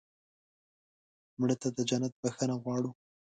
[1.39, 2.91] مړه ته د جنت بښنه غواړو